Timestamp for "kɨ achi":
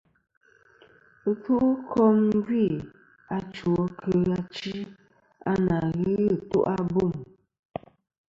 3.99-4.75